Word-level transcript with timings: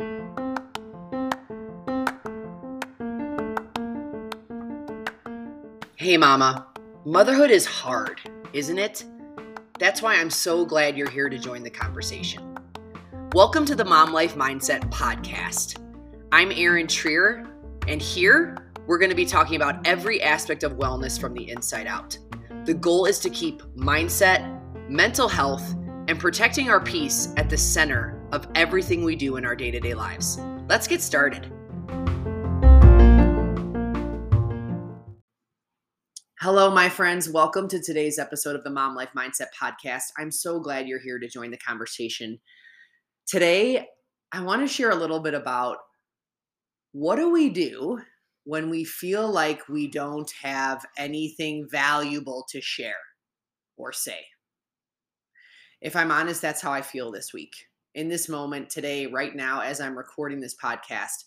Hey, 0.00 0.06
Mama. 6.16 6.68
Motherhood 7.04 7.50
is 7.50 7.66
hard, 7.66 8.20
isn't 8.52 8.78
it? 8.78 9.04
That's 9.80 10.00
why 10.00 10.14
I'm 10.14 10.30
so 10.30 10.64
glad 10.64 10.96
you're 10.96 11.10
here 11.10 11.28
to 11.28 11.36
join 11.36 11.64
the 11.64 11.70
conversation. 11.70 12.56
Welcome 13.32 13.64
to 13.64 13.74
the 13.74 13.84
Mom 13.84 14.12
Life 14.12 14.36
Mindset 14.36 14.88
Podcast. 14.92 15.82
I'm 16.30 16.52
Erin 16.52 16.86
Trier, 16.86 17.48
and 17.88 18.00
here 18.00 18.70
we're 18.86 18.98
going 18.98 19.10
to 19.10 19.16
be 19.16 19.26
talking 19.26 19.56
about 19.56 19.84
every 19.84 20.22
aspect 20.22 20.62
of 20.62 20.74
wellness 20.74 21.20
from 21.20 21.34
the 21.34 21.50
inside 21.50 21.88
out. 21.88 22.16
The 22.66 22.74
goal 22.74 23.06
is 23.06 23.18
to 23.18 23.30
keep 23.30 23.62
mindset, 23.74 24.88
mental 24.88 25.26
health, 25.26 25.74
and 26.06 26.20
protecting 26.20 26.70
our 26.70 26.80
peace 26.80 27.34
at 27.36 27.50
the 27.50 27.56
center 27.56 28.17
of 28.32 28.46
everything 28.54 29.04
we 29.04 29.16
do 29.16 29.36
in 29.36 29.44
our 29.44 29.56
day 29.56 29.70
to 29.70 29.80
day 29.80 29.94
lives. 29.94 30.38
Let's 30.68 30.86
get 30.86 31.00
started. 31.00 31.50
Hello, 36.40 36.70
my 36.70 36.88
friends. 36.88 37.28
Welcome 37.28 37.68
to 37.68 37.82
today's 37.82 38.18
episode 38.18 38.54
of 38.54 38.64
the 38.64 38.70
Mom 38.70 38.94
Life 38.94 39.10
Mindset 39.16 39.48
Podcast. 39.60 40.04
I'm 40.18 40.30
so 40.30 40.60
glad 40.60 40.86
you're 40.86 41.00
here 41.00 41.18
to 41.18 41.28
join 41.28 41.50
the 41.50 41.58
conversation. 41.58 42.38
Today, 43.26 43.86
I 44.30 44.42
want 44.42 44.62
to 44.62 44.72
share 44.72 44.90
a 44.90 44.96
little 44.96 45.20
bit 45.20 45.34
about 45.34 45.78
what 46.92 47.16
do 47.16 47.30
we 47.30 47.50
do 47.50 48.00
when 48.44 48.70
we 48.70 48.84
feel 48.84 49.30
like 49.30 49.68
we 49.68 49.88
don't 49.88 50.30
have 50.40 50.86
anything 50.96 51.66
valuable 51.70 52.46
to 52.50 52.60
share 52.60 52.94
or 53.76 53.92
say. 53.92 54.24
If 55.80 55.96
I'm 55.96 56.10
honest, 56.10 56.40
that's 56.40 56.62
how 56.62 56.72
I 56.72 56.82
feel 56.82 57.12
this 57.12 57.32
week. 57.34 57.52
In 57.94 58.08
this 58.08 58.28
moment, 58.28 58.70
today, 58.70 59.06
right 59.06 59.34
now, 59.34 59.60
as 59.60 59.80
I'm 59.80 59.96
recording 59.96 60.40
this 60.40 60.54
podcast, 60.62 61.24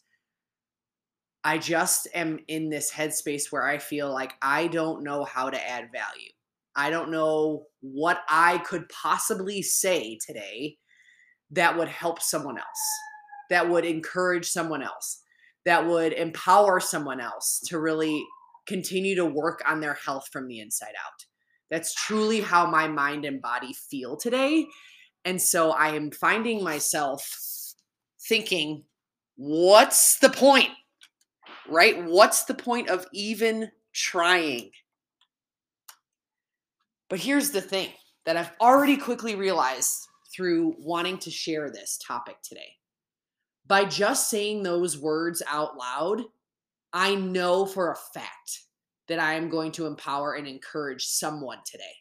I 1.44 1.58
just 1.58 2.08
am 2.14 2.40
in 2.48 2.70
this 2.70 2.92
headspace 2.92 3.52
where 3.52 3.66
I 3.66 3.80
feel 3.80 4.12
like 4.12 4.34
I 4.42 4.68
don't 4.68 5.04
know 5.04 5.24
how 5.24 5.50
to 5.50 5.70
add 5.70 5.90
value. 5.92 6.30
I 6.76 6.90
don't 6.90 7.12
know 7.12 7.66
what 7.82 8.22
I 8.30 8.60
could 8.60 8.88
possibly 8.90 9.62
say 9.62 10.18
today 10.26 10.78
that 11.50 11.78
would 11.78 11.90
help 11.90 12.22
someone 12.22 12.58
else, 12.58 12.90
that 13.50 13.70
would 13.70 13.84
encourage 13.84 14.48
someone 14.48 14.84
else 14.84 15.22
that 15.66 15.86
would 15.86 16.14
empower 16.14 16.80
someone 16.80 17.20
else 17.20 17.60
to 17.68 17.80
really 17.80 18.24
continue 18.68 19.16
to 19.16 19.26
work 19.26 19.62
on 19.68 19.80
their 19.80 19.94
health 19.94 20.28
from 20.32 20.48
the 20.48 20.60
inside 20.60 20.94
out. 21.06 21.26
That's 21.70 21.94
truly 21.94 22.42
how 22.42 22.70
my 22.70 22.88
mind 22.88 23.26
and 23.26 23.42
body 23.42 23.74
feel 23.74 24.18
today. 24.18 24.68
And 25.26 25.42
so 25.42 25.72
I 25.72 25.90
am 25.90 26.12
finding 26.12 26.64
myself 26.64 27.76
thinking, 28.28 28.84
what's 29.36 30.20
the 30.20 30.30
point? 30.30 30.70
Right? 31.70 32.04
What's 32.04 32.46
the 32.46 32.54
point 32.54 32.90
of 32.90 33.06
even 33.14 33.72
trying? 33.94 34.72
But 37.10 37.20
here's 37.20 37.52
the 37.52 37.62
thing 37.62 37.90
that 38.26 38.38
I've 38.38 38.52
already 38.60 38.98
quickly 38.98 39.36
realized 39.36 40.08
through 40.34 40.76
wanting 40.80 41.18
to 41.20 41.32
share 41.32 41.70
this 41.70 42.00
topic 42.06 42.38
today 42.42 42.78
by 43.68 43.86
just 43.86 44.30
saying 44.30 44.64
those 44.64 44.98
words 44.98 45.42
out 45.48 45.78
loud, 45.78 46.24
I 46.94 47.16
know 47.16 47.66
for 47.66 47.92
a 47.92 47.96
fact 48.14 48.62
that 49.08 49.20
I 49.20 49.34
am 49.34 49.50
going 49.50 49.72
to 49.74 49.88
empower 49.88 50.34
and 50.34 50.48
encourage 50.48 51.06
someone 51.06 51.60
today. 51.66 52.01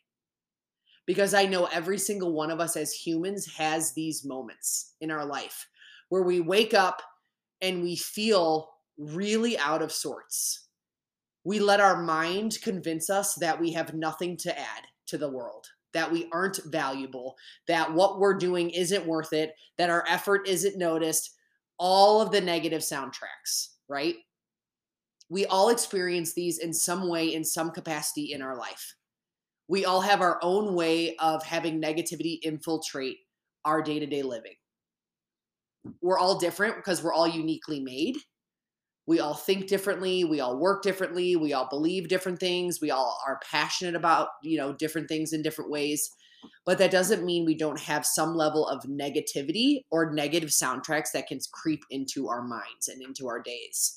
Because 1.10 1.34
I 1.34 1.44
know 1.44 1.64
every 1.72 1.98
single 1.98 2.32
one 2.32 2.52
of 2.52 2.60
us 2.60 2.76
as 2.76 2.92
humans 2.92 3.44
has 3.56 3.92
these 3.92 4.24
moments 4.24 4.92
in 5.00 5.10
our 5.10 5.26
life 5.26 5.66
where 6.08 6.22
we 6.22 6.38
wake 6.38 6.72
up 6.72 7.02
and 7.60 7.82
we 7.82 7.96
feel 7.96 8.70
really 8.96 9.58
out 9.58 9.82
of 9.82 9.90
sorts. 9.90 10.68
We 11.42 11.58
let 11.58 11.80
our 11.80 12.00
mind 12.00 12.58
convince 12.62 13.10
us 13.10 13.34
that 13.40 13.60
we 13.60 13.72
have 13.72 13.92
nothing 13.92 14.36
to 14.36 14.56
add 14.56 14.84
to 15.08 15.18
the 15.18 15.28
world, 15.28 15.66
that 15.94 16.12
we 16.12 16.28
aren't 16.32 16.60
valuable, 16.66 17.34
that 17.66 17.92
what 17.92 18.20
we're 18.20 18.38
doing 18.38 18.70
isn't 18.70 19.04
worth 19.04 19.32
it, 19.32 19.56
that 19.78 19.90
our 19.90 20.04
effort 20.06 20.46
isn't 20.46 20.78
noticed, 20.78 21.34
all 21.76 22.22
of 22.22 22.30
the 22.30 22.40
negative 22.40 22.82
soundtracks, 22.82 23.70
right? 23.88 24.14
We 25.28 25.44
all 25.46 25.70
experience 25.70 26.34
these 26.34 26.60
in 26.60 26.72
some 26.72 27.08
way, 27.08 27.34
in 27.34 27.42
some 27.42 27.72
capacity 27.72 28.32
in 28.32 28.42
our 28.42 28.56
life. 28.56 28.94
We 29.70 29.84
all 29.84 30.00
have 30.00 30.20
our 30.20 30.40
own 30.42 30.74
way 30.74 31.14
of 31.18 31.44
having 31.44 31.80
negativity 31.80 32.40
infiltrate 32.42 33.18
our 33.64 33.80
day 33.82 34.00
to 34.00 34.06
day 34.06 34.24
living. 34.24 34.56
We're 36.02 36.18
all 36.18 36.40
different 36.40 36.74
because 36.74 37.04
we're 37.04 37.12
all 37.12 37.28
uniquely 37.28 37.78
made. 37.78 38.16
We 39.06 39.20
all 39.20 39.34
think 39.34 39.68
differently. 39.68 40.24
We 40.24 40.40
all 40.40 40.58
work 40.58 40.82
differently. 40.82 41.36
We 41.36 41.52
all 41.52 41.68
believe 41.70 42.08
different 42.08 42.40
things. 42.40 42.80
We 42.82 42.90
all 42.90 43.16
are 43.24 43.38
passionate 43.48 43.94
about, 43.94 44.30
you 44.42 44.58
know, 44.58 44.72
different 44.72 45.06
things 45.06 45.32
in 45.32 45.40
different 45.40 45.70
ways. 45.70 46.10
But 46.66 46.78
that 46.78 46.90
doesn't 46.90 47.24
mean 47.24 47.44
we 47.44 47.56
don't 47.56 47.78
have 47.78 48.04
some 48.04 48.34
level 48.34 48.66
of 48.66 48.82
negativity 48.82 49.82
or 49.92 50.12
negative 50.12 50.50
soundtracks 50.50 51.12
that 51.14 51.28
can 51.28 51.38
creep 51.52 51.84
into 51.90 52.28
our 52.28 52.42
minds 52.42 52.88
and 52.88 53.00
into 53.00 53.28
our 53.28 53.40
days. 53.40 53.96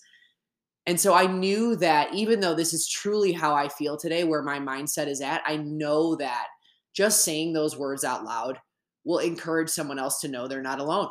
And 0.86 1.00
so 1.00 1.14
I 1.14 1.28
knew 1.28 1.76
that 1.78 2.14
even 2.14 2.40
though 2.42 2.56
this 2.56 2.74
is 2.74 2.88
truly 2.88 3.32
how 3.32 3.56
I 3.56 3.70
feel 3.70 3.96
today, 3.96 4.24
where 4.24 4.42
my 4.42 4.60
mindset 4.60 5.08
is 5.08 5.22
at, 5.22 5.42
I 5.46 5.58
know 5.58 6.16
that 6.16 6.48
just 6.94 7.24
saying 7.24 7.54
those 7.54 7.78
words 7.78 8.04
out 8.04 8.26
loud 8.26 8.60
will 9.06 9.20
encourage 9.20 9.70
someone 9.70 10.00
else 10.00 10.20
to 10.22 10.28
know 10.28 10.48
they're 10.48 10.62
not 10.62 10.80
alone. 10.80 11.10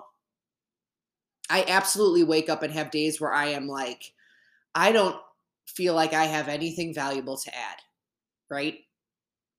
I 1.51 1.65
absolutely 1.69 2.25
wake 2.25 2.49
up 2.49 2.63
and 2.63 2.73
have 2.73 2.91
days 2.91 3.21
where 3.21 3.33
I 3.33 3.47
am 3.49 3.67
like, 3.67 4.13
I 4.75 4.93
don't 4.93 5.17
feel 5.67 5.95
like 5.95 6.13
I 6.13 6.25
have 6.25 6.49
anything 6.49 6.95
valuable 6.95 7.37
to 7.37 7.55
add, 7.55 7.77
right? 8.51 8.79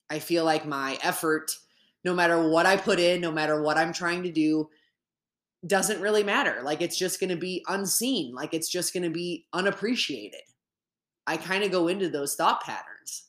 I 0.09 0.19
feel 0.19 0.45
like 0.45 0.65
my 0.65 0.97
effort, 1.01 1.57
no 2.03 2.13
matter 2.13 2.49
what 2.49 2.65
I 2.65 2.77
put 2.77 2.99
in, 2.99 3.21
no 3.21 3.31
matter 3.31 3.61
what 3.61 3.77
I'm 3.77 3.93
trying 3.93 4.23
to 4.23 4.31
do, 4.31 4.69
doesn't 5.65 6.01
really 6.01 6.23
matter. 6.23 6.61
Like 6.63 6.81
it's 6.81 6.97
just 6.97 7.19
going 7.19 7.29
to 7.29 7.35
be 7.35 7.63
unseen, 7.67 8.33
like 8.33 8.53
it's 8.53 8.69
just 8.69 8.93
going 8.93 9.03
to 9.03 9.09
be 9.09 9.45
unappreciated. 9.53 10.41
I 11.25 11.37
kind 11.37 11.63
of 11.63 11.71
go 11.71 11.87
into 11.87 12.09
those 12.09 12.35
thought 12.35 12.63
patterns. 12.63 13.27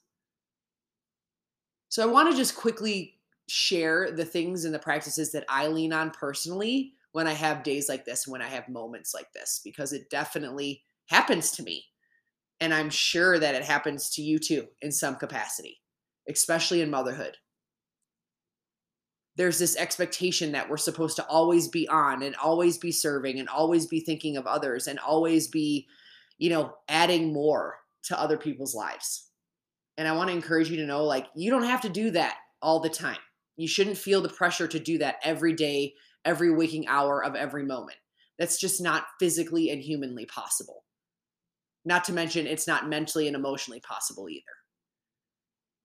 So 1.89 2.03
I 2.03 2.11
want 2.11 2.31
to 2.31 2.37
just 2.37 2.57
quickly 2.57 3.21
share 3.49 4.11
the 4.11 4.25
things 4.25 4.65
and 4.65 4.75
the 4.75 4.81
practices 4.81 5.31
that 5.33 5.45
I 5.49 5.69
lean 5.69 5.93
on 5.93 6.11
personally 6.11 6.95
when 7.13 7.29
I 7.29 7.35
have 7.35 7.63
days 7.63 7.89
like 7.89 8.05
this, 8.05 8.27
and 8.27 8.33
when 8.33 8.43
I 8.43 8.49
have 8.49 8.69
moments 8.69 9.15
like 9.15 9.33
this, 9.33 9.61
because 9.63 9.93
it 9.93 10.11
definitely 10.11 10.83
happens 11.07 11.53
to 11.53 11.63
me. 11.63 11.85
And 12.59 12.75
I'm 12.75 12.91
sure 12.91 13.39
that 13.39 13.55
it 13.55 13.63
happens 13.63 14.11
to 14.11 14.23
you 14.23 14.41
too 14.41 14.67
in 14.83 14.91
some 14.91 15.15
capacity 15.15 15.79
especially 16.29 16.81
in 16.81 16.91
motherhood. 16.91 17.37
There's 19.37 19.59
this 19.59 19.77
expectation 19.77 20.53
that 20.53 20.69
we're 20.69 20.77
supposed 20.77 21.17
to 21.17 21.27
always 21.27 21.69
be 21.69 21.89
on 21.89 22.23
and 22.23 22.37
always 22.37 22.79
be 22.79 22.93
serving 22.93 23.41
and 23.41 23.49
always 23.49 23.87
be 23.87 24.01
thinking 24.01 24.37
of 24.37 24.47
others 24.47 24.87
and 24.87 24.99
always 24.99 25.49
be, 25.49 25.87
you 26.39 26.51
know, 26.51 26.75
adding 26.89 27.33
more 27.33 27.79
to 28.05 28.21
other 28.21 28.37
people's 28.37 28.75
lives. 28.75 29.29
And 29.97 30.07
I 30.07 30.13
want 30.13 30.31
to 30.31 30.37
encourage 30.37 30.71
you 30.71 30.77
to 30.79 30.87
know 30.87 31.05
like, 31.05 31.27
you 31.35 31.51
don't 31.51 31.65
have 31.65 31.81
to 31.83 31.89
do 31.89 32.11
that 32.13 32.37
all 32.63 32.81
the 32.81 32.89
time. 32.89 33.19
You 33.57 33.69
shouldn't 33.69 33.99
feel 33.99 34.21
the 34.21 34.29
pressure 34.29 34.69
to 34.69 34.79
do 34.79 34.99
that 34.99 35.17
every 35.25 35.53
day, 35.53 35.95
every 36.25 36.53
waking 36.53 36.87
hour 36.87 37.25
of 37.25 37.35
every 37.35 37.65
moment. 37.65 37.99
That's 38.39 38.59
just 38.59 38.81
not 38.81 39.07
physically 39.21 39.71
and 39.71 39.81
humanly 39.81 40.27
possible. 40.27 40.85
Not 41.85 42.05
to 42.05 42.13
mention, 42.13 42.47
it's 42.47 42.67
not 42.67 42.89
mentally 42.89 43.27
and 43.27 43.37
emotionally 43.37 43.81
possible 43.81 44.29
either 44.29 44.43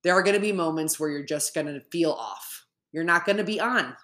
there 0.04 0.14
are 0.14 0.24
going 0.24 0.36
to 0.36 0.42
be 0.42 0.52
moments 0.52 1.00
where 1.00 1.10
you're 1.10 1.24
just 1.24 1.54
going 1.54 1.68
to 1.68 1.81
feel 1.92 2.12
off. 2.12 2.59
You're 2.91 3.03
not 3.03 3.25
going 3.25 3.38
to 3.38 3.44
be 3.44 3.59
on. 3.59 3.95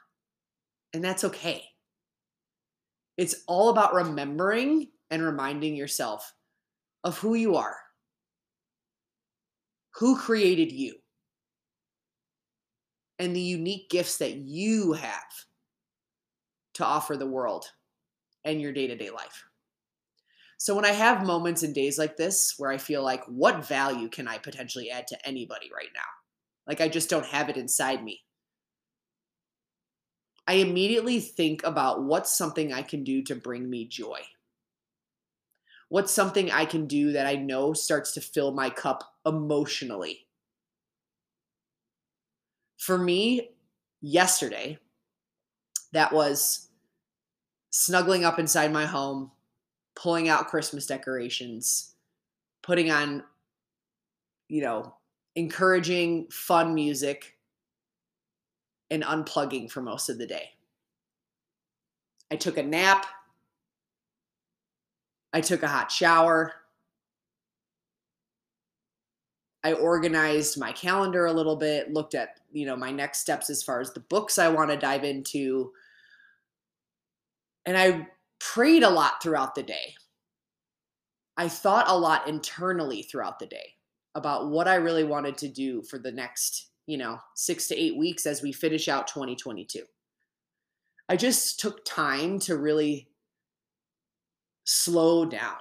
And 0.93 1.03
that's 1.03 1.23
okay. 1.23 1.63
It's 3.17 3.43
all 3.47 3.69
about 3.69 3.93
remembering 3.93 4.89
and 5.09 5.23
reminding 5.23 5.75
yourself 5.75 6.33
of 7.03 7.17
who 7.17 7.35
you 7.35 7.55
are, 7.55 7.77
who 9.95 10.17
created 10.17 10.71
you, 10.71 10.95
and 13.19 13.35
the 13.35 13.41
unique 13.41 13.89
gifts 13.89 14.17
that 14.17 14.35
you 14.35 14.93
have 14.93 15.45
to 16.73 16.85
offer 16.85 17.15
the 17.15 17.25
world 17.25 17.65
and 18.43 18.61
your 18.61 18.73
day 18.73 18.87
to 18.87 18.95
day 18.95 19.09
life. 19.09 19.43
So 20.57 20.75
when 20.75 20.85
I 20.85 20.91
have 20.91 21.25
moments 21.25 21.63
and 21.63 21.75
days 21.75 21.97
like 21.97 22.17
this 22.17 22.55
where 22.57 22.71
I 22.71 22.77
feel 22.77 23.03
like, 23.03 23.23
what 23.25 23.65
value 23.65 24.09
can 24.09 24.27
I 24.27 24.37
potentially 24.37 24.89
add 24.89 25.07
to 25.07 25.27
anybody 25.27 25.69
right 25.73 25.89
now? 25.93 26.01
Like 26.67 26.81
I 26.81 26.87
just 26.87 27.09
don't 27.09 27.25
have 27.25 27.49
it 27.49 27.57
inside 27.57 28.03
me. 28.03 28.24
I 30.47 30.55
immediately 30.55 31.19
think 31.19 31.63
about 31.63 32.03
what's 32.03 32.35
something 32.35 32.71
I 32.71 32.83
can 32.83 33.03
do 33.03 33.23
to 33.23 33.35
bring 33.35 33.69
me 33.69 33.85
joy. 33.85 34.19
What's 35.89 36.11
something 36.11 36.51
I 36.51 36.65
can 36.65 36.87
do 36.87 37.11
that 37.13 37.27
I 37.27 37.35
know 37.35 37.73
starts 37.73 38.11
to 38.13 38.21
fill 38.21 38.51
my 38.51 38.69
cup 38.69 39.03
emotionally? 39.25 40.27
For 42.77 42.97
me, 42.97 43.49
yesterday, 44.01 44.77
that 45.93 46.11
was 46.11 46.69
snuggling 47.69 48.25
up 48.25 48.37
inside 48.37 48.71
my 48.71 48.85
home, 48.85 49.31
pulling 49.95 50.27
out 50.29 50.47
Christmas 50.47 50.85
decorations, 50.85 51.95
putting 52.61 52.91
on, 52.91 53.23
you 54.47 54.61
know, 54.61 54.95
encouraging, 55.35 56.27
fun 56.29 56.75
music, 56.75 57.34
and 58.89 59.03
unplugging 59.03 59.71
for 59.71 59.81
most 59.81 60.09
of 60.09 60.17
the 60.17 60.27
day. 60.27 60.51
I 62.31 62.35
took 62.35 62.57
a 62.57 62.63
nap. 62.63 63.05
I 65.33 65.41
took 65.41 65.63
a 65.63 65.67
hot 65.67 65.91
shower. 65.91 66.53
I 69.63 69.73
organized 69.73 70.59
my 70.59 70.71
calendar 70.71 71.25
a 71.25 71.33
little 71.33 71.55
bit, 71.55 71.91
looked 71.91 72.13
at, 72.13 72.39
you 72.51 72.67
know, 72.67 72.75
my 72.75 72.91
next 72.91 73.19
steps 73.19 73.49
as 73.49 73.63
far 73.63 73.81
as 73.81 73.91
the 73.91 73.99
books 73.99 74.37
I 74.37 74.47
want 74.47 74.69
to 74.69 74.77
dive 74.77 75.03
into. 75.03 75.71
And 77.65 77.75
I 77.75 78.07
prayed 78.39 78.83
a 78.83 78.89
lot 78.89 79.23
throughout 79.23 79.55
the 79.55 79.63
day. 79.63 79.95
I 81.35 81.49
thought 81.49 81.89
a 81.89 81.97
lot 81.97 82.27
internally 82.27 83.01
throughout 83.01 83.39
the 83.39 83.47
day 83.47 83.73
about 84.13 84.49
what 84.49 84.67
I 84.67 84.75
really 84.75 85.03
wanted 85.03 85.37
to 85.39 85.47
do 85.47 85.81
for 85.81 85.97
the 85.97 86.11
next, 86.11 86.69
you 86.87 86.97
know, 86.97 87.19
6 87.35 87.67
to 87.67 87.75
8 87.75 87.97
weeks 87.97 88.25
as 88.25 88.41
we 88.41 88.51
finish 88.51 88.87
out 88.87 89.07
2022. 89.07 89.83
I 91.07 91.15
just 91.15 91.59
took 91.59 91.85
time 91.85 92.39
to 92.39 92.57
really 92.57 93.09
slow 94.63 95.25
down 95.25 95.57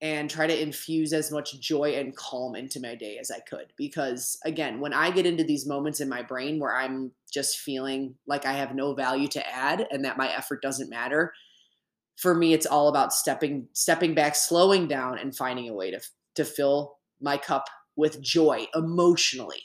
and 0.00 0.30
try 0.30 0.46
to 0.46 0.62
infuse 0.62 1.12
as 1.12 1.32
much 1.32 1.58
joy 1.60 1.94
and 1.94 2.14
calm 2.14 2.54
into 2.54 2.80
my 2.80 2.94
day 2.94 3.18
as 3.18 3.30
I 3.30 3.40
could. 3.40 3.72
Because 3.76 4.38
again, 4.44 4.80
when 4.80 4.92
I 4.92 5.10
get 5.10 5.26
into 5.26 5.42
these 5.42 5.66
moments 5.66 6.00
in 6.00 6.08
my 6.08 6.22
brain 6.22 6.60
where 6.60 6.76
I'm 6.76 7.10
just 7.32 7.58
feeling 7.58 8.14
like 8.26 8.46
I 8.46 8.52
have 8.52 8.74
no 8.74 8.94
value 8.94 9.28
to 9.28 9.48
add 9.48 9.86
and 9.90 10.04
that 10.04 10.16
my 10.16 10.32
effort 10.32 10.62
doesn't 10.62 10.90
matter, 10.90 11.32
for 12.16 12.34
me 12.34 12.52
it's 12.52 12.66
all 12.66 12.88
about 12.88 13.12
stepping 13.12 13.68
stepping 13.72 14.14
back, 14.14 14.36
slowing 14.36 14.86
down 14.86 15.18
and 15.18 15.36
finding 15.36 15.68
a 15.68 15.74
way 15.74 15.90
to 15.90 16.00
to 16.36 16.44
fill 16.44 16.98
my 17.20 17.36
cup 17.36 17.66
with 17.96 18.20
joy 18.20 18.66
emotionally. 18.76 19.62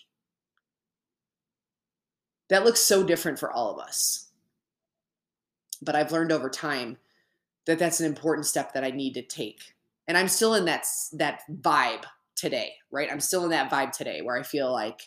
That 2.53 2.65
looks 2.65 2.81
so 2.81 3.03
different 3.03 3.39
for 3.39 3.51
all 3.51 3.71
of 3.71 3.79
us. 3.79 4.27
But 5.81 5.95
I've 5.95 6.11
learned 6.11 6.31
over 6.31 6.51
time 6.51 6.97
that 7.65 7.79
that's 7.79 7.99
an 7.99 8.05
important 8.05 8.45
step 8.45 8.73
that 8.73 8.83
I 8.83 8.91
need 8.91 9.15
to 9.15 9.23
take. 9.23 9.73
And 10.07 10.15
i'm 10.15 10.27
still 10.27 10.53
in 10.53 10.65
that 10.65 10.85
that 11.13 11.41
vibe 11.49 12.03
today 12.35 12.73
right? 12.91 13.09
I'm 13.11 13.19
still 13.19 13.43
in 13.45 13.49
that 13.49 13.71
vibe 13.71 13.91
today 13.91 14.21
where 14.21 14.37
i 14.37 14.43
feel 14.43 14.71
like 14.71 15.01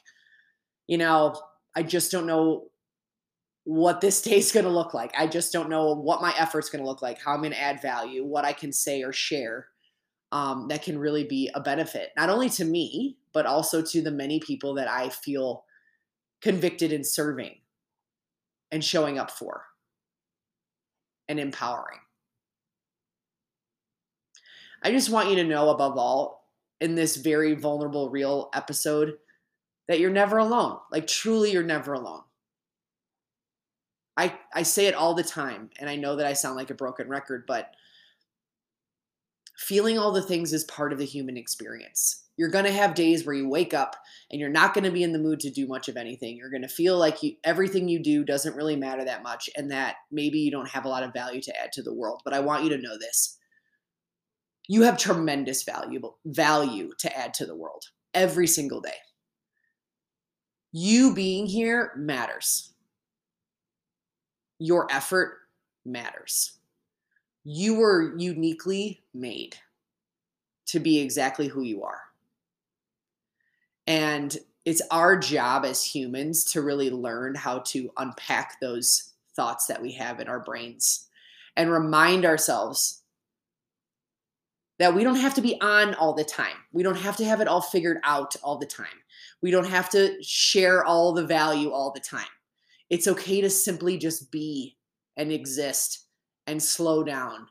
you 0.88 0.98
know 0.98 1.40
i 1.76 1.84
just 1.84 2.10
don't 2.10 2.26
know 2.26 2.64
what 3.62 4.00
this 4.00 4.22
day's 4.22 4.50
going 4.50 4.64
to 4.64 4.72
look 4.72 4.92
like. 4.92 5.12
I 5.16 5.28
just 5.28 5.52
don't 5.52 5.68
know 5.68 5.92
what 5.92 6.22
my 6.22 6.34
efforts 6.36 6.68
going 6.68 6.82
to 6.82 6.88
look 6.88 7.02
like 7.02 7.20
how 7.20 7.32
i'm 7.32 7.42
going 7.42 7.52
to 7.52 7.60
add 7.60 7.80
value 7.80 8.24
what 8.24 8.44
i 8.44 8.52
can 8.52 8.72
say 8.72 9.04
or 9.04 9.12
share 9.12 9.68
um, 10.32 10.66
that 10.66 10.82
can 10.82 10.98
really 10.98 11.22
be 11.22 11.48
a 11.54 11.60
benefit 11.60 12.10
not 12.16 12.28
only 12.28 12.48
to 12.50 12.64
me 12.64 13.18
but 13.32 13.46
also 13.46 13.82
to 13.82 14.02
the 14.02 14.10
many 14.10 14.40
people 14.40 14.74
that 14.74 14.88
i 14.88 15.08
feel 15.10 15.65
convicted 16.42 16.92
in 16.92 17.04
serving 17.04 17.56
and 18.70 18.84
showing 18.84 19.18
up 19.18 19.30
for 19.30 19.64
and 21.28 21.40
empowering 21.40 21.98
I 24.86 24.92
just 24.92 25.10
want 25.10 25.30
you 25.30 25.36
to 25.36 25.44
know, 25.44 25.70
above 25.70 25.98
all, 25.98 26.48
in 26.80 26.94
this 26.94 27.16
very 27.16 27.54
vulnerable, 27.54 28.08
real 28.08 28.50
episode, 28.54 29.14
that 29.88 29.98
you're 29.98 30.10
never 30.10 30.38
alone. 30.38 30.78
Like, 30.92 31.08
truly, 31.08 31.50
you're 31.50 31.64
never 31.64 31.94
alone. 31.94 32.22
I, 34.16 34.38
I 34.54 34.62
say 34.62 34.86
it 34.86 34.94
all 34.94 35.14
the 35.14 35.24
time, 35.24 35.70
and 35.80 35.90
I 35.90 35.96
know 35.96 36.14
that 36.14 36.26
I 36.26 36.34
sound 36.34 36.56
like 36.56 36.70
a 36.70 36.74
broken 36.74 37.08
record, 37.08 37.46
but 37.48 37.74
feeling 39.56 39.98
all 39.98 40.12
the 40.12 40.22
things 40.22 40.52
is 40.52 40.64
part 40.64 40.92
of 40.92 40.98
the 40.98 41.04
human 41.04 41.36
experience. 41.36 42.24
You're 42.36 42.50
going 42.50 42.66
to 42.66 42.72
have 42.72 42.94
days 42.94 43.24
where 43.24 43.34
you 43.34 43.48
wake 43.48 43.72
up 43.72 43.96
and 44.30 44.38
you're 44.38 44.50
not 44.50 44.74
going 44.74 44.84
to 44.84 44.90
be 44.90 45.02
in 45.02 45.12
the 45.12 45.18
mood 45.18 45.40
to 45.40 45.50
do 45.50 45.66
much 45.66 45.88
of 45.88 45.96
anything. 45.96 46.36
You're 46.36 46.50
going 46.50 46.62
to 46.62 46.68
feel 46.68 46.98
like 46.98 47.22
you, 47.22 47.32
everything 47.44 47.88
you 47.88 48.02
do 48.02 48.24
doesn't 48.24 48.54
really 48.54 48.76
matter 48.76 49.04
that 49.04 49.22
much 49.22 49.48
and 49.56 49.70
that 49.70 49.96
maybe 50.10 50.38
you 50.38 50.50
don't 50.50 50.68
have 50.68 50.84
a 50.84 50.88
lot 50.88 51.02
of 51.02 51.14
value 51.14 51.40
to 51.40 51.60
add 51.60 51.72
to 51.72 51.82
the 51.82 51.94
world. 51.94 52.20
But 52.24 52.34
I 52.34 52.40
want 52.40 52.64
you 52.64 52.70
to 52.70 52.78
know 52.78 52.98
this 52.98 53.38
you 54.68 54.82
have 54.82 54.98
tremendous 54.98 55.62
valuable 55.62 56.18
value 56.24 56.92
to 56.98 57.16
add 57.16 57.34
to 57.34 57.46
the 57.46 57.56
world 57.56 57.84
every 58.14 58.46
single 58.46 58.80
day. 58.80 58.96
You 60.72 61.14
being 61.14 61.46
here 61.46 61.92
matters. 61.96 62.74
Your 64.58 64.90
effort 64.90 65.38
matters. 65.84 66.55
You 67.48 67.76
were 67.76 68.18
uniquely 68.18 69.04
made 69.14 69.54
to 70.66 70.80
be 70.80 70.98
exactly 70.98 71.46
who 71.46 71.62
you 71.62 71.84
are. 71.84 72.00
And 73.86 74.36
it's 74.64 74.82
our 74.90 75.16
job 75.16 75.64
as 75.64 75.80
humans 75.80 76.42
to 76.46 76.60
really 76.60 76.90
learn 76.90 77.36
how 77.36 77.60
to 77.60 77.88
unpack 77.98 78.58
those 78.60 79.12
thoughts 79.36 79.66
that 79.66 79.80
we 79.80 79.92
have 79.92 80.18
in 80.18 80.26
our 80.26 80.40
brains 80.40 81.06
and 81.56 81.70
remind 81.70 82.24
ourselves 82.24 83.02
that 84.80 84.92
we 84.92 85.04
don't 85.04 85.14
have 85.14 85.34
to 85.34 85.40
be 85.40 85.56
on 85.60 85.94
all 85.94 86.14
the 86.14 86.24
time. 86.24 86.56
We 86.72 86.82
don't 86.82 86.98
have 86.98 87.16
to 87.18 87.24
have 87.24 87.40
it 87.40 87.46
all 87.46 87.62
figured 87.62 87.98
out 88.02 88.34
all 88.42 88.58
the 88.58 88.66
time. 88.66 88.86
We 89.40 89.52
don't 89.52 89.68
have 89.68 89.88
to 89.90 90.20
share 90.20 90.84
all 90.84 91.12
the 91.12 91.24
value 91.24 91.70
all 91.70 91.92
the 91.92 92.00
time. 92.00 92.26
It's 92.90 93.06
okay 93.06 93.40
to 93.40 93.50
simply 93.50 93.98
just 93.98 94.32
be 94.32 94.76
and 95.16 95.30
exist 95.30 96.05
and 96.46 96.62
slow 96.62 97.02
down 97.02 97.48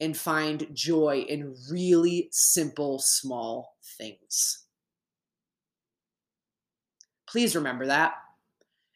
and 0.00 0.16
find 0.16 0.68
joy 0.72 1.24
in 1.28 1.56
really 1.70 2.28
simple, 2.30 2.98
small 2.98 3.76
things. 3.98 4.64
Please 7.26 7.54
remember 7.54 7.86
that, 7.86 8.14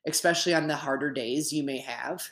especially 0.07 0.55
on 0.55 0.69
the 0.69 0.77
harder 0.77 1.11
days 1.11 1.53
you 1.53 1.63
may 1.63 1.79
have 1.79 2.31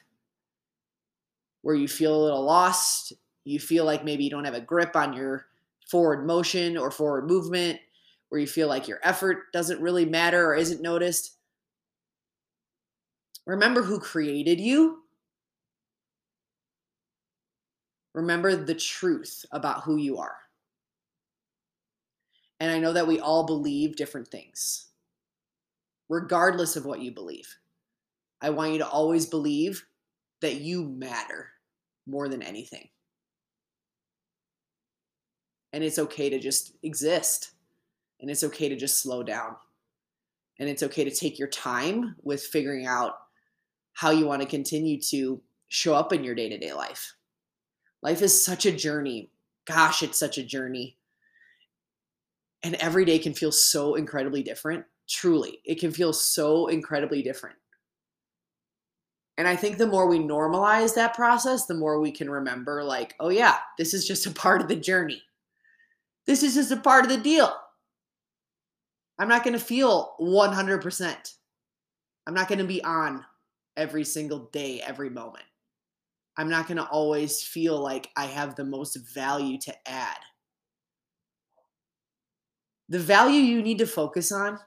where 1.63 1.75
you 1.75 1.87
feel 1.89 2.15
a 2.15 2.25
little 2.25 2.43
lost 2.43 3.13
you 3.45 3.59
feel 3.59 3.85
like 3.85 4.05
maybe 4.05 4.25
you 4.25 4.31
don't 4.31 4.45
have 4.45 4.55
a 4.55 4.61
grip 4.61 4.95
on 4.95 5.13
your 5.13 5.47
forward 5.89 6.27
motion 6.27 6.77
or 6.77 6.91
forward 6.91 7.27
movement, 7.27 7.81
where 8.29 8.41
you 8.41 8.47
feel 8.47 8.69
like 8.69 8.87
your 8.87 9.01
effort 9.03 9.53
doesn't 9.53 9.81
really 9.81 10.05
matter 10.05 10.47
or 10.47 10.55
isn't 10.55 10.83
noticed, 10.83 11.37
remember 13.47 13.83
who 13.83 13.99
created 13.99 14.61
you. 14.61 15.00
Remember 18.21 18.55
the 18.55 18.75
truth 18.75 19.45
about 19.53 19.83
who 19.83 19.97
you 19.97 20.19
are. 20.19 20.37
And 22.59 22.71
I 22.71 22.79
know 22.79 22.93
that 22.93 23.07
we 23.07 23.19
all 23.19 23.47
believe 23.47 23.97
different 23.97 24.29
things, 24.29 24.89
regardless 26.09 26.77
of 26.77 26.85
what 26.85 27.01
you 27.01 27.13
believe. 27.13 27.57
I 28.41 28.51
want 28.51 28.73
you 28.73 28.79
to 28.79 28.89
always 28.89 29.27
believe 29.27 29.87
that 30.41 30.57
you 30.57 30.85
matter 30.85 31.49
more 32.07 32.29
than 32.29 32.43
anything 32.43 32.89
and 35.73 35.85
it's 35.85 35.99
okay 35.99 36.31
to 36.31 36.39
just 36.39 36.73
exist 36.83 37.53
and 38.21 38.31
it's 38.31 38.45
okay 38.45 38.69
to 38.69 38.77
just 38.77 39.01
slow 39.01 39.23
down 39.23 39.57
and 40.59 40.69
it's 40.69 40.83
okay 40.83 41.05
to 41.05 41.11
take 41.11 41.39
your 41.39 41.49
time 41.49 42.17
with 42.23 42.43
figuring 42.43 42.87
out 42.87 43.15
how 43.93 44.11
you 44.11 44.27
want 44.27 44.43
to 44.43 44.49
continue 44.49 45.01
to 45.01 45.41
show 45.69 45.95
up 45.95 46.13
in 46.13 46.25
your 46.25 46.35
day-to-day 46.35 46.73
life 46.73 47.15
life 48.03 48.23
is 48.23 48.45
such 48.45 48.67
a 48.67 48.73
journey 48.73 49.31
gosh 49.67 50.03
it's 50.03 50.19
such 50.19 50.39
a 50.39 50.43
journey 50.43 50.97
and 52.63 52.75
every 52.77 53.05
day 53.05 53.19
can 53.19 53.35
feel 53.35 53.53
so 53.53 53.95
incredibly 53.95 54.43
different 54.43 54.85
truly 55.09 55.61
it 55.65 55.81
can 55.81 55.91
feel 55.91 56.13
so 56.13 56.69
incredibly 56.69 57.23
different 57.23 57.57
and 59.41 59.49
I 59.49 59.57
think 59.57 59.79
the 59.79 59.87
more 59.87 60.07
we 60.07 60.19
normalize 60.19 60.95
that 60.97 61.15
process, 61.15 61.65
the 61.65 61.73
more 61.73 61.99
we 61.99 62.11
can 62.11 62.29
remember, 62.29 62.85
like, 62.85 63.15
oh, 63.21 63.31
yeah, 63.31 63.57
this 63.79 63.95
is 63.95 64.07
just 64.07 64.27
a 64.27 64.31
part 64.31 64.61
of 64.61 64.69
the 64.69 64.77
journey. 64.77 65.23
This 66.27 66.43
is 66.43 66.57
just 66.57 66.73
a 66.73 66.77
part 66.77 67.07
of 67.07 67.11
the 67.11 67.17
deal. 67.17 67.51
I'm 69.19 69.29
not 69.29 69.43
going 69.43 69.55
to 69.55 69.65
feel 69.65 70.15
100%. 70.21 71.35
I'm 72.27 72.35
not 72.35 72.49
going 72.49 72.59
to 72.59 72.67
be 72.67 72.85
on 72.85 73.25
every 73.79 74.05
single 74.05 74.51
day, 74.53 74.83
every 74.83 75.09
moment. 75.09 75.47
I'm 76.41 76.49
not 76.49 76.67
going 76.67 76.79
to 76.79 76.89
always 76.89 77.43
feel 77.43 77.79
like 77.79 78.11
I 78.17 78.27
have 78.27 78.57
the 78.57 78.65
most 78.65 78.97
value 79.15 79.59
to 79.59 79.89
add. 79.89 80.19
The 82.89 82.99
value 82.99 83.41
you 83.41 83.63
need 83.63 83.79
to 83.79 83.87
focus 83.87 84.33
on 84.33 84.59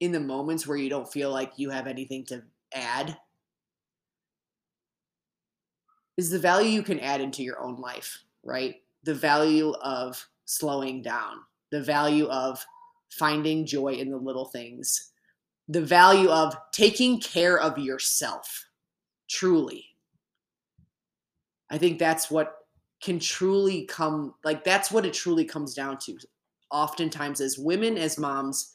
in 0.00 0.12
the 0.12 0.20
moments 0.20 0.66
where 0.66 0.76
you 0.76 0.90
don't 0.90 1.10
feel 1.10 1.30
like 1.30 1.52
you 1.56 1.70
have 1.70 1.86
anything 1.86 2.24
to 2.26 2.42
add 2.74 3.16
is 6.16 6.30
the 6.30 6.38
value 6.38 6.70
you 6.70 6.82
can 6.82 7.00
add 7.00 7.20
into 7.20 7.42
your 7.42 7.60
own 7.60 7.76
life 7.76 8.22
right? 8.44 8.76
The 9.04 9.14
value 9.14 9.72
of 9.82 10.26
slowing 10.44 11.02
down, 11.02 11.38
the 11.70 11.82
value 11.82 12.26
of 12.26 12.64
finding 13.10 13.66
joy 13.66 13.94
in 13.94 14.10
the 14.10 14.16
little 14.16 14.46
things, 14.46 15.12
the 15.68 15.82
value 15.82 16.30
of 16.30 16.56
taking 16.72 17.20
care 17.20 17.58
of 17.58 17.78
yourself, 17.78 18.67
truly. 19.28 19.84
I 21.70 21.78
think 21.78 21.98
that's 21.98 22.30
what 22.30 22.54
can 23.02 23.18
truly 23.20 23.84
come 23.84 24.34
like 24.44 24.64
that's 24.64 24.90
what 24.90 25.06
it 25.06 25.12
truly 25.12 25.44
comes 25.44 25.74
down 25.74 25.98
to. 25.98 26.18
Oftentimes 26.70 27.40
as 27.40 27.58
women 27.58 27.96
as 27.96 28.18
moms, 28.18 28.72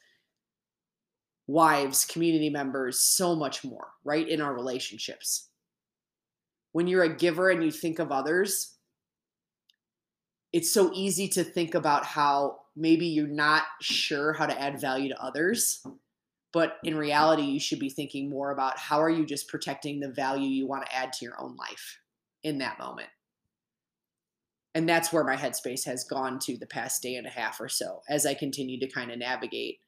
wives, 1.48 2.05
community 2.05 2.50
members, 2.50 3.00
so 3.00 3.36
much 3.36 3.63
more, 3.63 3.88
right? 4.03 4.27
In 4.27 4.41
our 4.41 4.53
relationships. 4.53 5.50
When 6.72 6.88
you're 6.88 7.03
a 7.03 7.15
giver 7.15 7.50
and 7.50 7.63
you 7.63 7.72
think 7.72 8.00
of 8.00 8.12
others, 8.12 8.77
it's 10.53 10.72
so 10.72 10.91
easy 10.93 11.27
to 11.29 11.43
think 11.43 11.75
about 11.75 12.05
how 12.05 12.60
maybe 12.75 13.05
you're 13.05 13.27
not 13.27 13.63
sure 13.81 14.33
how 14.33 14.45
to 14.45 14.60
add 14.60 14.79
value 14.79 15.10
to 15.10 15.24
others 15.24 15.86
but 16.53 16.77
in 16.83 16.95
reality 16.95 17.41
you 17.41 17.60
should 17.60 17.79
be 17.79 17.89
thinking 17.89 18.29
more 18.29 18.51
about 18.51 18.77
how 18.77 19.01
are 19.01 19.10
you 19.10 19.25
just 19.25 19.50
protecting 19.50 20.00
the 20.00 20.07
value 20.07 20.48
you 20.48 20.67
want 20.67 20.86
to 20.86 20.95
add 20.95 21.12
to 21.12 21.25
your 21.25 21.33
own 21.41 21.57
life 21.57 22.00
in 22.43 22.60
that 22.60 22.79
moment. 22.79 23.10
And 24.75 24.88
that's 24.88 25.12
where 25.12 25.24
my 25.24 25.36
headspace 25.36 25.86
has 25.86 26.03
gone 26.03 26.39
to 26.39 26.57
the 26.57 26.67
past 26.67 27.01
day 27.01 27.15
and 27.15 27.27
a 27.27 27.31
half 27.31 27.60
or 27.60 27.67
so 27.67 28.01
as 28.07 28.25
i 28.25 28.33
continue 28.33 28.79
to 28.79 28.88
kind 28.88 29.12
of 29.12 29.19
navigate 29.19 29.79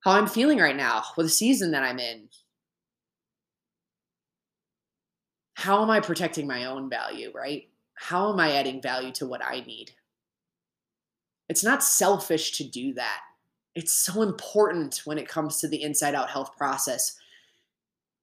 how 0.00 0.12
i'm 0.12 0.26
feeling 0.26 0.58
right 0.58 0.76
now 0.76 1.02
with 1.16 1.26
the 1.26 1.30
season 1.30 1.72
that 1.72 1.82
i'm 1.82 1.98
in. 1.98 2.28
How 5.54 5.82
am 5.82 5.90
i 5.90 6.00
protecting 6.00 6.46
my 6.46 6.64
own 6.64 6.88
value 6.88 7.32
right? 7.34 7.68
How 7.94 8.32
am 8.32 8.40
i 8.40 8.52
adding 8.52 8.80
value 8.80 9.12
to 9.12 9.26
what 9.26 9.44
i 9.44 9.60
need? 9.60 9.92
It's 11.48 11.64
not 11.64 11.82
selfish 11.82 12.52
to 12.58 12.64
do 12.64 12.94
that 12.94 13.20
it's 13.74 13.92
so 13.92 14.22
important 14.22 15.02
when 15.04 15.18
it 15.18 15.28
comes 15.28 15.58
to 15.60 15.68
the 15.68 15.82
inside 15.82 16.14
out 16.14 16.30
health 16.30 16.56
process 16.56 17.16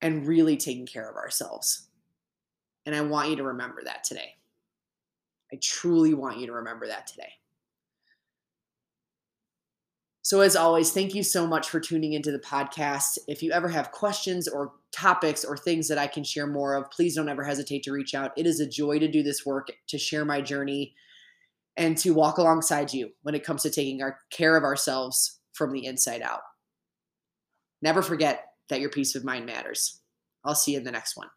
and 0.01 0.27
really 0.27 0.57
taking 0.57 0.85
care 0.85 1.09
of 1.09 1.15
ourselves. 1.15 1.87
And 2.85 2.95
I 2.95 3.01
want 3.01 3.29
you 3.29 3.35
to 3.37 3.43
remember 3.43 3.81
that 3.85 4.03
today. 4.03 4.35
I 5.51 5.57
truly 5.61 6.13
want 6.13 6.37
you 6.37 6.47
to 6.47 6.53
remember 6.53 6.87
that 6.87 7.07
today. 7.07 7.33
So, 10.21 10.41
as 10.41 10.55
always, 10.55 10.91
thank 10.91 11.15
you 11.15 11.23
so 11.23 11.47
much 11.47 11.69
for 11.69 11.79
tuning 11.79 12.13
into 12.13 12.31
the 12.31 12.39
podcast. 12.39 13.17
If 13.27 13.41
you 13.41 13.51
ever 13.51 13.67
have 13.67 13.91
questions 13.91 14.47
or 14.47 14.73
topics 14.91 15.43
or 15.43 15.57
things 15.57 15.87
that 15.87 15.97
I 15.97 16.05
can 16.05 16.23
share 16.23 16.45
more 16.45 16.75
of, 16.75 16.91
please 16.91 17.15
don't 17.15 17.29
ever 17.29 17.43
hesitate 17.43 17.81
to 17.83 17.91
reach 17.91 18.13
out. 18.13 18.31
It 18.37 18.45
is 18.45 18.59
a 18.59 18.69
joy 18.69 18.99
to 18.99 19.07
do 19.07 19.23
this 19.23 19.43
work, 19.43 19.71
to 19.87 19.97
share 19.97 20.25
my 20.25 20.39
journey, 20.39 20.93
and 21.77 21.97
to 21.99 22.11
walk 22.11 22.37
alongside 22.37 22.93
you 22.93 23.09
when 23.23 23.33
it 23.33 23.43
comes 23.43 23.63
to 23.63 23.71
taking 23.71 24.03
our 24.03 24.19
care 24.29 24.55
of 24.55 24.63
ourselves 24.63 25.38
from 25.59 25.73
the 25.73 25.85
inside 25.85 26.21
out. 26.21 26.39
Never 27.81 28.01
forget 28.01 28.45
that 28.69 28.79
your 28.79 28.89
peace 28.89 29.13
of 29.13 29.25
mind 29.25 29.45
matters. 29.45 30.01
I'll 30.43 30.55
see 30.55 30.71
you 30.71 30.77
in 30.77 30.85
the 30.85 30.91
next 30.91 31.17
one. 31.17 31.27